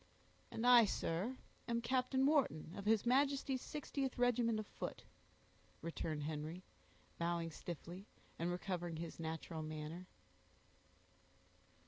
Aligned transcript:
"And 0.49 0.65
I, 0.65 0.85
sir, 0.85 1.37
am 1.67 1.79
Captain 1.79 2.25
Wharton, 2.25 2.73
of 2.75 2.85
his 2.85 3.05
Majesty's 3.05 3.61
60th 3.61 4.17
regiment 4.17 4.59
of 4.59 4.65
foot," 4.65 5.03
returned 5.83 6.23
Henry, 6.23 6.63
bowing 7.19 7.51
stiffly, 7.51 8.07
and 8.39 8.49
recovering 8.49 8.95
his 8.95 9.19
natural 9.19 9.61
manner. 9.61 10.07